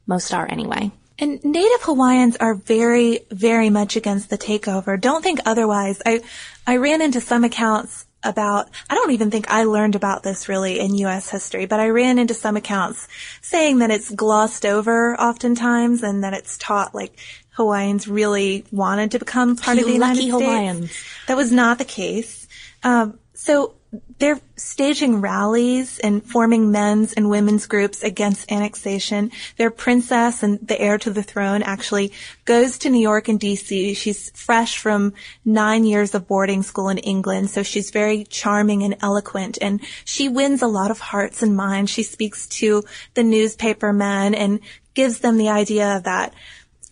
Most 0.06 0.32
are 0.32 0.50
anyway. 0.50 0.90
And 1.18 1.44
Native 1.44 1.82
Hawaiians 1.82 2.38
are 2.38 2.54
very, 2.54 3.20
very 3.30 3.68
much 3.68 3.96
against 3.96 4.30
the 4.30 4.38
takeover. 4.38 4.98
Don't 4.98 5.22
think 5.22 5.40
otherwise. 5.44 6.00
I, 6.06 6.22
I 6.66 6.78
ran 6.78 7.02
into 7.02 7.20
some 7.20 7.44
accounts 7.44 8.06
about, 8.24 8.70
I 8.88 8.94
don't 8.94 9.10
even 9.10 9.30
think 9.30 9.50
I 9.50 9.64
learned 9.64 9.94
about 9.94 10.22
this 10.22 10.48
really 10.48 10.80
in 10.80 10.94
U.S. 10.94 11.28
history, 11.28 11.66
but 11.66 11.80
I 11.80 11.88
ran 11.88 12.18
into 12.18 12.34
some 12.34 12.56
accounts 12.56 13.08
saying 13.40 13.78
that 13.80 13.90
it's 13.90 14.10
glossed 14.10 14.64
over 14.64 15.20
oftentimes 15.20 16.02
and 16.02 16.24
that 16.24 16.32
it's 16.32 16.56
taught 16.56 16.94
like 16.94 17.16
Hawaiians 17.52 18.08
really 18.08 18.64
wanted 18.70 19.10
to 19.12 19.18
become 19.18 19.56
part 19.56 19.76
you 19.76 19.82
of 19.82 19.88
the 19.88 19.94
United 19.94 20.16
States. 20.16 20.32
Hawaiians. 20.32 21.04
That 21.28 21.36
was 21.36 21.52
not 21.52 21.78
the 21.78 21.84
case. 21.84 22.48
Um, 22.82 23.18
so 23.34 23.74
they're 24.18 24.40
staging 24.56 25.20
rallies 25.20 25.98
and 25.98 26.24
forming 26.24 26.70
men's 26.70 27.12
and 27.12 27.28
women's 27.28 27.66
groups 27.66 28.02
against 28.02 28.50
annexation. 28.50 29.30
Their 29.58 29.70
princess 29.70 30.42
and 30.42 30.66
the 30.66 30.80
heir 30.80 30.96
to 30.98 31.10
the 31.10 31.22
throne 31.22 31.62
actually 31.62 32.12
goes 32.46 32.78
to 32.78 32.90
New 32.90 33.00
York 33.00 33.28
and 33.28 33.38
DC. 33.38 33.96
She's 33.96 34.30
fresh 34.30 34.78
from 34.78 35.12
nine 35.44 35.84
years 35.84 36.14
of 36.14 36.26
boarding 36.26 36.62
school 36.62 36.88
in 36.88 36.98
England, 36.98 37.50
so 37.50 37.62
she's 37.62 37.90
very 37.90 38.24
charming 38.24 38.82
and 38.82 38.96
eloquent, 39.02 39.58
and 39.60 39.80
she 40.04 40.28
wins 40.28 40.62
a 40.62 40.68
lot 40.68 40.90
of 40.90 41.00
hearts 41.00 41.42
and 41.42 41.54
minds. 41.54 41.90
She 41.90 42.02
speaks 42.02 42.46
to 42.60 42.84
the 43.12 43.22
newspaper 43.22 43.92
men 43.92 44.34
and 44.34 44.60
gives 44.94 45.18
them 45.18 45.36
the 45.36 45.50
idea 45.50 46.00
that 46.04 46.32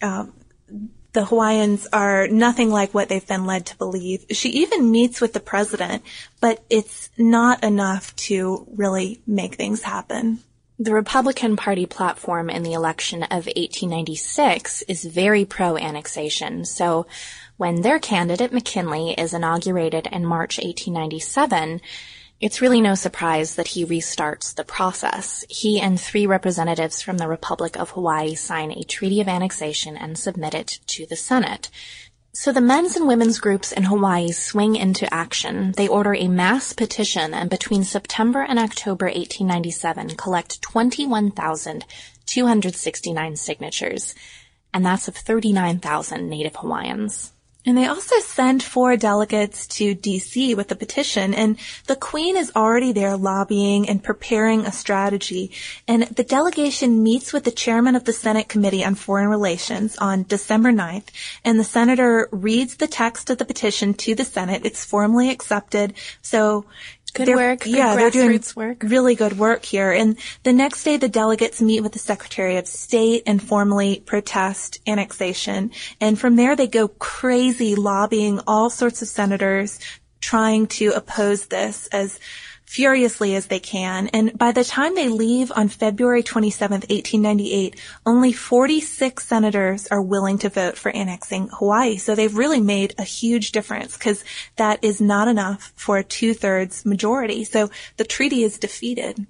um, 0.03 0.33
the 1.13 1.25
Hawaiians 1.25 1.87
are 1.93 2.29
nothing 2.29 2.71
like 2.71 2.95
what 2.95 3.09
they've 3.09 3.27
been 3.27 3.47
led 3.47 3.67
to 3.67 3.77
believe. 3.77 4.27
She 4.31 4.51
even 4.51 4.91
meets 4.91 5.21
with 5.21 5.33
the 5.33 5.41
president, 5.41 6.03
but 6.41 6.63
it's 6.71 7.11
not 7.19 7.65
enough 7.65 8.15
to 8.17 8.67
really 8.75 9.21
make 9.27 9.55
things 9.55 9.83
happen. 9.83 10.41
The 10.79 10.95
Republican 10.95 11.57
Party 11.57 11.85
platform 11.85 12.49
in 12.49 12.63
the 12.63 12.73
election 12.73 13.23
of 13.25 13.47
1896 13.47 14.83
is 14.83 15.05
very 15.05 15.45
pro-annexation. 15.45 16.65
So 16.65 17.07
when 17.59 17.83
their 17.83 17.99
candidate 17.99 18.53
McKinley 18.53 19.13
is 19.13 19.35
inaugurated 19.35 20.09
in 20.11 20.25
March 20.25 20.57
1897, 20.57 21.83
it's 22.41 22.63
really 22.63 22.81
no 22.81 22.95
surprise 22.95 23.57
that 23.57 23.69
he 23.69 23.85
restarts 23.85 24.55
the 24.55 24.65
process. 24.65 25.45
He 25.51 25.79
and 25.79 26.01
three 26.01 26.27
representatives 26.27 27.03
from 27.03 27.19
the 27.19 27.29
Republic 27.29 27.79
of 27.79 27.91
Hawaii 27.91 28.35
sign 28.35 28.71
a 28.71 28.83
treaty 28.83 29.21
of 29.21 29.29
annexation 29.29 29.95
and 29.97 30.19
submit 30.19 30.55
it 30.55 30.81
to 30.87 31.05
the 31.05 31.17
Senate. 31.17 31.69
So 32.33 32.51
the 32.51 32.63
men's 32.63 32.97
and 32.97 33.07
women's 33.07 33.41
groups 33.41 33.73
in 33.73 33.83
Hawaii 33.83 34.33
swing 34.33 34.77
into 34.77 35.13
action. 35.13 35.73
They 35.77 35.89
order 35.89 36.15
a 36.15 36.29
mass 36.29 36.73
petition 36.73 37.35
and 37.35 37.51
between 37.51 37.85
September 37.85 38.41
and 38.41 38.59
October 38.59 39.05
1897 39.07 40.17
collect 40.17 40.63
21,269 40.63 43.37
signatures. 43.37 44.15
And 44.73 44.87
that's 44.87 45.09
of 45.09 45.17
39,000 45.17 46.31
Native 46.31 46.57
Hawaiians. 46.57 47.33
And 47.67 47.77
they 47.77 47.87
also 47.87 48.19
send 48.21 48.63
four 48.63 48.97
delegates 48.97 49.67
to 49.69 49.95
DC 49.95 50.57
with 50.57 50.73
a 50.73 50.77
petition 50.77 51.35
and 51.35 51.59
the 51.87 51.97
Queen 51.97 52.37
is 52.37 52.51
already 52.57 52.93
there 52.93 53.19
lobbying 53.19 53.87
and 53.87 54.03
preparing 54.03 54.65
a 54.65 54.73
strategy. 54.73 55.51
And 55.87 56.05
the 56.05 56.25
delegation 56.25 57.03
meets 57.03 57.35
with 57.35 57.45
the 57.45 57.51
chairman 57.51 57.97
of 57.97 58.05
the 58.05 58.15
Senate 58.15 58.49
Committee 58.49 58.83
on 58.83 58.95
Foreign 58.95 59.29
Relations 59.29 59.97
on 59.99 60.23
December 60.23 60.73
9th 60.73 61.09
and 61.45 61.61
the 61.61 61.65
senator 61.65 62.31
reads 62.33 62.77
the 62.77 62.87
text 62.87 63.29
of 63.29 63.37
the 63.37 63.45
petition 63.45 63.93
to 63.95 64.15
the 64.15 64.25
Senate. 64.25 64.63
It's 64.65 64.85
formally 64.85 65.29
accepted. 65.29 65.93
So 66.23 66.65
Good 67.15 67.29
they're, 67.29 67.37
work. 67.37 67.61
Good 67.61 67.75
yeah, 67.75 67.97
they're 67.97 68.11
doing 68.11 68.43
work. 68.57 68.83
really 68.83 69.15
good 69.15 69.39
work 69.39 69.65
here. 69.65 69.93
And 69.93 70.19
the 70.43 70.53
next 70.53 70.85
day, 70.85 70.97
the 70.97 71.09
delegates 71.09 71.61
meet 71.61 71.81
with 71.81 71.93
the 71.93 71.99
Secretary 71.99 72.57
of 72.57 72.67
State 72.67 73.25
and 73.27 73.43
formally 73.43 74.03
protest 74.07 74.81
annexation. 74.87 75.73
And 76.01 76.19
from 76.19 76.37
there, 76.37 76.57
they 76.57 76.67
go 76.67 76.89
crazy 76.89 77.75
lobbying 77.75 78.41
all 78.47 78.71
sorts 78.71 79.03
of 79.03 79.09
senators 79.09 79.79
trying 80.21 80.67
to 80.67 80.89
oppose 80.91 81.47
this 81.47 81.87
as 81.89 82.19
furiously 82.71 83.35
as 83.35 83.47
they 83.47 83.59
can. 83.59 84.07
And 84.13 84.39
by 84.39 84.53
the 84.53 84.63
time 84.63 84.95
they 84.95 85.09
leave 85.09 85.51
on 85.57 85.67
February 85.67 86.23
27th, 86.23 86.89
1898, 86.89 87.75
only 88.07 88.33
46 88.33 89.27
senators 89.27 89.89
are 89.89 90.01
willing 90.01 90.39
to 90.39 90.49
vote 90.49 90.79
for 90.79 90.95
annexing 90.95 91.49
Hawaii. 91.49 91.97
So 91.97 92.15
they've 92.15 92.37
really 92.37 92.61
made 92.61 92.95
a 92.97 93.03
huge 93.03 93.51
difference 93.51 93.99
because 93.99 94.23
that 94.55 94.85
is 94.85 95.01
not 95.01 95.27
enough 95.27 95.73
for 95.75 95.99
a 95.99 96.05
two-thirds 96.05 96.87
majority. 96.87 97.43
So 97.43 97.71
the 97.97 98.05
treaty 98.05 98.45
is 98.45 98.61
defeated. 98.61 99.27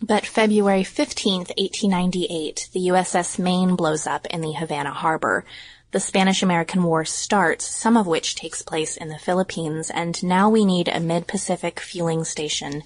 But 0.00 0.24
February 0.24 0.84
15th, 0.84 1.50
1898, 1.58 2.68
the 2.72 2.88
USS 2.90 3.40
Maine 3.40 3.74
blows 3.74 4.06
up 4.06 4.26
in 4.26 4.42
the 4.42 4.52
Havana 4.52 4.92
harbor. 4.92 5.44
The 5.96 6.00
Spanish-American 6.00 6.82
War 6.82 7.06
starts, 7.06 7.64
some 7.64 7.96
of 7.96 8.06
which 8.06 8.34
takes 8.34 8.60
place 8.60 8.98
in 8.98 9.08
the 9.08 9.16
Philippines, 9.18 9.88
and 9.88 10.22
now 10.22 10.50
we 10.50 10.62
need 10.62 10.88
a 10.88 11.00
mid-Pacific 11.00 11.80
fueling 11.80 12.22
station 12.24 12.82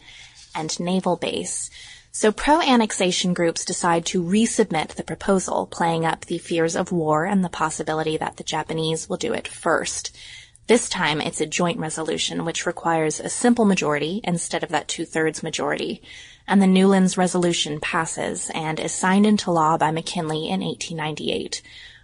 and 0.54 0.78
naval 0.78 1.16
base. 1.16 1.70
So 2.12 2.30
pro-annexation 2.30 3.34
groups 3.34 3.64
decide 3.64 4.06
to 4.06 4.22
resubmit 4.22 4.90
the 4.90 5.02
proposal, 5.02 5.66
playing 5.66 6.06
up 6.06 6.26
the 6.26 6.38
fears 6.38 6.76
of 6.76 6.92
war 6.92 7.24
and 7.24 7.44
the 7.44 7.48
possibility 7.48 8.16
that 8.16 8.36
the 8.36 8.44
Japanese 8.44 9.08
will 9.08 9.16
do 9.16 9.32
it 9.32 9.48
first. 9.48 10.16
This 10.68 10.88
time 10.88 11.20
it's 11.20 11.40
a 11.40 11.46
joint 11.46 11.80
resolution 11.80 12.44
which 12.44 12.64
requires 12.64 13.18
a 13.18 13.28
simple 13.28 13.64
majority 13.64 14.20
instead 14.22 14.62
of 14.62 14.68
that 14.68 14.86
two-thirds 14.86 15.42
majority. 15.42 16.00
And 16.46 16.62
the 16.62 16.68
Newlands 16.68 17.18
resolution 17.18 17.80
passes 17.80 18.52
and 18.54 18.78
is 18.78 18.92
signed 18.92 19.26
into 19.26 19.50
law 19.50 19.76
by 19.76 19.90
McKinley 19.90 20.48
in 20.48 20.60
1898. 20.60 21.60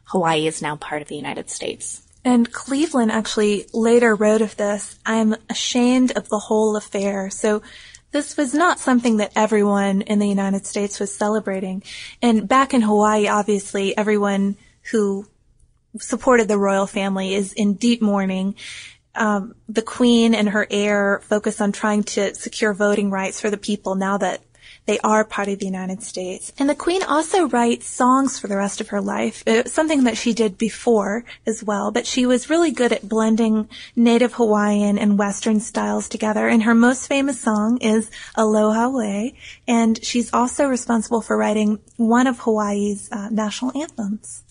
Hawaii 0.07 0.47
is 0.47 0.63
now 0.63 0.77
part 0.77 1.03
of 1.03 1.09
the 1.09 1.17
United 1.17 1.51
States. 1.51 2.03
And 2.25 2.53
Cleveland 2.53 3.13
actually 3.13 3.67
later 3.73 4.15
wrote 4.15 4.43
of 4.43 4.57
this, 4.57 4.99
I'm 5.07 5.37
ashamed 5.49 6.11
of 6.17 6.29
the 6.29 6.41
whole 6.41 6.77
affair. 6.77 7.31
So 7.31 7.63
this 8.11 8.37
was 8.37 8.55
not 8.55 8.81
something 8.81 9.19
that 9.19 9.33
everyone 9.37 10.03
in 10.03 10.19
the 10.19 10.29
United 10.29 10.67
States 10.67 10.99
was 10.99 11.15
celebrating. 11.15 11.83
And 12.23 12.49
back 12.49 12.75
in 12.75 12.83
Hawaii, 12.83 13.29
obviously, 13.29 13.97
everyone 13.97 14.57
who 14.91 15.27
supported 16.01 16.49
the 16.49 16.59
royal 16.59 16.87
family 16.87 17.35
is 17.35 17.53
in 17.53 17.75
deep 17.75 18.03
mourning. 18.03 18.55
Um, 19.15 19.55
the 19.69 19.83
queen 19.83 20.35
and 20.35 20.49
her 20.49 20.67
heir 20.71 21.21
focus 21.25 21.61
on 21.61 21.73
trying 21.73 22.05
to 22.05 22.35
secure 22.35 22.75
voting 22.75 23.11
rights 23.11 23.41
for 23.41 23.51
the 23.51 23.57
people 23.57 23.95
now 23.95 24.19
that 24.19 24.46
they 24.87 24.99
are 25.01 25.25
part 25.25 25.49
of 25.49 25.59
the 25.59 25.67
United 25.67 26.03
States. 26.03 26.53
And 26.59 26.69
the 26.69 26.75
Queen 26.75 27.03
also 27.03 27.49
writes 27.49 27.87
songs 27.87 28.39
for 28.39 28.47
the 28.47 28.57
rest 28.57 28.81
of 28.81 28.89
her 28.89 29.01
life, 29.01 29.43
uh, 29.47 29.65
something 29.67 30.05
that 30.05 30.17
she 30.17 30.33
did 30.33 30.57
before 30.57 31.25
as 31.47 31.63
well, 31.63 31.91
but 31.91 32.07
she 32.07 32.25
was 32.25 32.49
really 32.49 32.71
good 32.71 32.93
at 32.93 33.09
blending 33.09 33.69
native 33.95 34.35
Hawaiian 34.35 34.99
and 34.99 35.19
Western 35.19 35.61
styles 35.61 36.09
together. 36.09 36.49
And 36.49 36.63
her 36.63 36.75
most 36.75 37.07
famous 37.07 37.41
song 37.41 37.79
is 37.79 38.11
Aloha 38.35 38.87
Oe, 38.87 39.33
and 39.67 40.03
she's 40.05 40.33
also 40.33 40.67
responsible 40.67 41.21
for 41.21 41.37
writing 41.37 41.81
one 41.97 42.27
of 42.27 42.41
Hawaii's 42.41 43.11
uh, 43.13 43.29
national 43.31 43.77
anthems. 43.81 44.43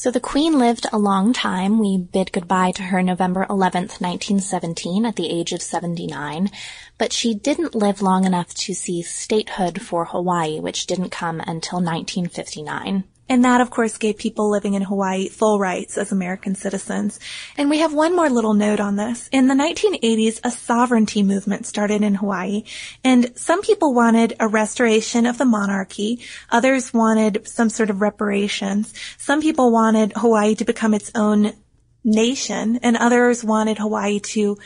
So 0.00 0.12
the 0.12 0.20
Queen 0.20 0.60
lived 0.60 0.86
a 0.92 0.96
long 0.96 1.32
time. 1.32 1.80
We 1.80 1.98
bid 1.98 2.30
goodbye 2.30 2.70
to 2.76 2.84
her 2.84 3.02
November 3.02 3.44
11th, 3.50 4.00
1917 4.00 5.04
at 5.04 5.16
the 5.16 5.28
age 5.28 5.50
of 5.50 5.60
79. 5.60 6.52
But 6.98 7.12
she 7.12 7.34
didn't 7.34 7.74
live 7.74 8.00
long 8.00 8.24
enough 8.24 8.54
to 8.54 8.74
see 8.74 9.02
statehood 9.02 9.82
for 9.82 10.04
Hawaii, 10.04 10.60
which 10.60 10.86
didn't 10.86 11.10
come 11.10 11.40
until 11.40 11.80
1959. 11.80 13.02
And 13.28 13.44
that, 13.44 13.60
of 13.60 13.70
course, 13.70 13.98
gave 13.98 14.16
people 14.16 14.50
living 14.50 14.74
in 14.74 14.82
Hawaii 14.82 15.28
full 15.28 15.58
rights 15.58 15.98
as 15.98 16.12
American 16.12 16.54
citizens. 16.54 17.20
And 17.56 17.68
we 17.68 17.78
have 17.78 17.92
one 17.92 18.16
more 18.16 18.30
little 18.30 18.54
note 18.54 18.80
on 18.80 18.96
this. 18.96 19.28
In 19.30 19.48
the 19.48 19.54
1980s, 19.54 20.40
a 20.44 20.50
sovereignty 20.50 21.22
movement 21.22 21.66
started 21.66 22.02
in 22.02 22.14
Hawaii, 22.14 22.64
and 23.04 23.36
some 23.36 23.62
people 23.62 23.94
wanted 23.94 24.34
a 24.40 24.48
restoration 24.48 25.26
of 25.26 25.38
the 25.38 25.44
monarchy. 25.44 26.20
Others 26.50 26.94
wanted 26.94 27.46
some 27.46 27.68
sort 27.68 27.90
of 27.90 28.00
reparations. 28.00 28.94
Some 29.18 29.40
people 29.40 29.70
wanted 29.70 30.12
Hawaii 30.16 30.54
to 30.54 30.64
become 30.64 30.94
its 30.94 31.10
own 31.14 31.52
nation, 32.04 32.78
and 32.82 32.96
others 32.96 33.44
wanted 33.44 33.78
Hawaii 33.78 34.20
to 34.20 34.56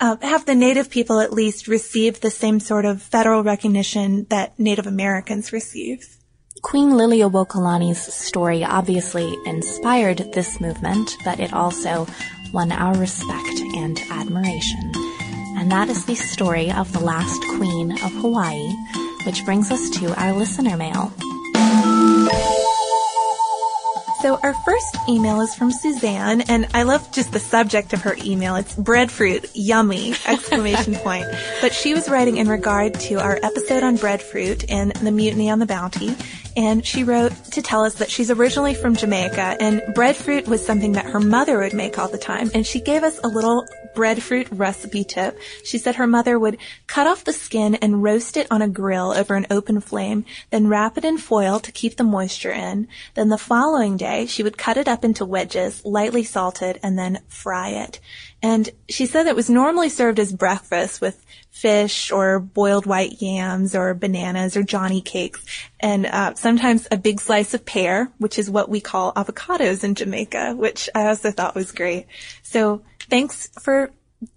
uh, 0.00 0.16
have 0.22 0.46
the 0.46 0.54
Native 0.54 0.90
people 0.90 1.20
at 1.20 1.32
least 1.32 1.68
receive 1.68 2.20
the 2.20 2.30
same 2.30 2.58
sort 2.58 2.86
of 2.86 3.02
federal 3.02 3.42
recognition 3.42 4.26
that 4.30 4.58
Native 4.58 4.86
Americans 4.86 5.52
receive. 5.52 6.19
Queen 6.62 6.90
Liliuokalani's 6.90 8.12
story 8.12 8.62
obviously 8.62 9.36
inspired 9.46 10.18
this 10.32 10.60
movement, 10.60 11.16
but 11.24 11.40
it 11.40 11.52
also 11.52 12.06
won 12.52 12.70
our 12.70 12.94
respect 12.96 13.60
and 13.76 13.98
admiration. 14.10 14.92
And 15.56 15.72
that 15.72 15.88
is 15.88 16.04
the 16.04 16.14
story 16.14 16.70
of 16.70 16.92
the 16.92 17.00
last 17.00 17.40
queen 17.56 17.92
of 17.92 18.12
Hawaii, 18.12 18.68
which 19.24 19.44
brings 19.44 19.70
us 19.70 19.90
to 19.90 20.14
our 20.20 20.32
listener 20.32 20.76
mail. 20.76 21.12
So 24.22 24.38
our 24.42 24.52
first 24.52 24.98
email 25.08 25.40
is 25.40 25.54
from 25.54 25.72
Suzanne, 25.72 26.42
and 26.42 26.68
I 26.74 26.82
love 26.82 27.10
just 27.10 27.32
the 27.32 27.38
subject 27.38 27.94
of 27.94 28.02
her 28.02 28.14
email. 28.22 28.54
It's 28.56 28.74
breadfruit, 28.76 29.46
yummy, 29.54 30.12
exclamation 30.26 30.94
point. 30.96 31.24
But 31.62 31.72
she 31.72 31.94
was 31.94 32.06
writing 32.06 32.36
in 32.36 32.46
regard 32.46 32.92
to 33.00 33.14
our 33.14 33.38
episode 33.42 33.82
on 33.82 33.96
breadfruit 33.96 34.70
and 34.70 34.92
the 34.92 35.10
mutiny 35.10 35.48
on 35.48 35.58
the 35.58 35.64
bounty, 35.64 36.14
and 36.54 36.84
she 36.84 37.02
wrote 37.02 37.32
to 37.52 37.62
tell 37.62 37.82
us 37.82 37.94
that 37.94 38.10
she's 38.10 38.30
originally 38.30 38.74
from 38.74 38.94
Jamaica, 38.94 39.56
and 39.58 39.82
breadfruit 39.94 40.46
was 40.46 40.64
something 40.64 40.92
that 40.92 41.06
her 41.06 41.20
mother 41.20 41.58
would 41.58 41.72
make 41.72 41.98
all 41.98 42.08
the 42.08 42.18
time, 42.18 42.50
and 42.52 42.66
she 42.66 42.80
gave 42.80 43.02
us 43.02 43.18
a 43.24 43.28
little 43.28 43.64
breadfruit 43.94 44.48
recipe 44.50 45.04
tip. 45.04 45.38
She 45.64 45.78
said 45.78 45.96
her 45.96 46.06
mother 46.06 46.38
would 46.38 46.58
cut 46.86 47.06
off 47.06 47.24
the 47.24 47.32
skin 47.32 47.74
and 47.76 48.02
roast 48.02 48.36
it 48.36 48.46
on 48.50 48.62
a 48.62 48.68
grill 48.68 49.12
over 49.12 49.34
an 49.34 49.46
open 49.50 49.80
flame, 49.80 50.24
then 50.50 50.68
wrap 50.68 50.96
it 50.96 51.04
in 51.04 51.18
foil 51.18 51.60
to 51.60 51.72
keep 51.72 51.96
the 51.96 52.04
moisture 52.04 52.52
in. 52.52 52.88
Then 53.14 53.28
the 53.28 53.38
following 53.38 53.96
day, 53.96 54.09
she 54.26 54.42
would 54.42 54.58
cut 54.58 54.76
it 54.76 54.88
up 54.88 55.04
into 55.04 55.24
wedges, 55.24 55.84
lightly 55.84 56.24
salted, 56.24 56.78
and 56.82 56.98
then 56.98 57.20
fry 57.28 57.70
it. 57.70 58.00
And 58.42 58.68
she 58.88 59.06
said 59.06 59.26
it 59.26 59.36
was 59.36 59.50
normally 59.50 59.88
served 59.88 60.18
as 60.18 60.32
breakfast 60.32 61.00
with 61.00 61.24
fish 61.50 62.10
or 62.10 62.40
boiled 62.40 62.86
white 62.86 63.20
yams 63.20 63.74
or 63.74 63.92
bananas 63.92 64.56
or 64.56 64.62
johnny 64.62 65.00
cakes 65.00 65.44
and 65.80 66.06
uh, 66.06 66.34
sometimes 66.34 66.86
a 66.90 66.96
big 66.96 67.20
slice 67.20 67.54
of 67.54 67.66
pear, 67.66 68.10
which 68.18 68.38
is 68.38 68.50
what 68.50 68.68
we 68.68 68.80
call 68.80 69.12
avocados 69.14 69.82
in 69.82 69.94
Jamaica, 69.94 70.54
which 70.54 70.88
I 70.94 71.06
also 71.06 71.30
thought 71.30 71.54
was 71.54 71.72
great. 71.72 72.06
So 72.42 72.82
thanks 73.08 73.50
for 73.60 73.90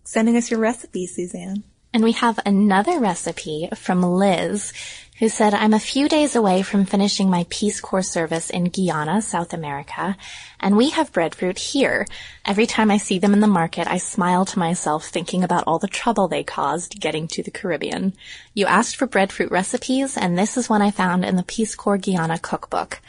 sending 0.03 0.37
us 0.37 0.49
your 0.49 0.59
recipe, 0.59 1.07
Suzanne. 1.07 1.63
And 1.93 2.03
we 2.03 2.13
have 2.13 2.39
another 2.45 2.99
recipe 2.99 3.69
from 3.75 4.01
Liz 4.01 4.73
who 5.19 5.29
said, 5.29 5.53
I'm 5.53 5.73
a 5.73 5.79
few 5.79 6.09
days 6.09 6.35
away 6.35 6.63
from 6.63 6.85
finishing 6.85 7.29
my 7.29 7.45
Peace 7.49 7.79
Corps 7.79 8.01
service 8.01 8.49
in 8.49 8.65
Guyana, 8.65 9.21
South 9.21 9.53
America, 9.53 10.17
and 10.59 10.75
we 10.75 10.89
have 10.89 11.11
breadfruit 11.11 11.59
here. 11.59 12.07
Every 12.45 12.65
time 12.65 12.89
I 12.89 12.97
see 12.97 13.19
them 13.19 13.33
in 13.33 13.39
the 13.39 13.47
market, 13.47 13.87
I 13.87 13.97
smile 13.97 14.43
to 14.45 14.59
myself 14.59 15.05
thinking 15.05 15.43
about 15.43 15.65
all 15.67 15.77
the 15.77 15.87
trouble 15.87 16.27
they 16.27 16.43
caused 16.43 16.99
getting 16.99 17.27
to 17.27 17.43
the 17.43 17.51
Caribbean. 17.51 18.13
You 18.53 18.65
asked 18.65 18.95
for 18.95 19.05
breadfruit 19.05 19.51
recipes, 19.51 20.17
and 20.17 20.37
this 20.37 20.57
is 20.57 20.69
one 20.69 20.81
I 20.81 20.89
found 20.89 21.23
in 21.25 21.35
the 21.35 21.43
Peace 21.43 21.75
Corps 21.75 21.97
Guyana 21.97 22.39
cookbook. 22.39 22.99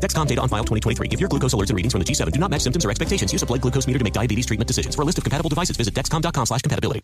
Dexcom 0.00 0.26
data 0.26 0.40
on 0.40 0.48
file 0.48 0.64
2023. 0.64 1.08
If 1.10 1.20
your 1.20 1.28
glucose 1.28 1.52
alerts 1.52 1.70
and 1.70 1.76
readings 1.76 1.92
from 1.92 2.00
the 2.00 2.06
G7 2.06 2.32
do 2.32 2.38
not 2.38 2.50
match 2.50 2.62
symptoms 2.62 2.84
or 2.84 2.90
expectations, 2.90 3.32
use 3.32 3.42
a 3.42 3.46
blood 3.46 3.60
glucose 3.60 3.86
meter 3.86 3.98
to 3.98 4.04
make 4.04 4.14
diabetes 4.14 4.46
treatment 4.46 4.68
decisions. 4.68 4.94
For 4.94 5.02
a 5.02 5.04
list 5.04 5.18
of 5.18 5.24
compatible 5.24 5.50
devices, 5.50 5.76
visit 5.76 5.92
dexcom.com 5.92 6.46
slash 6.46 6.62
compatibility. 6.62 7.02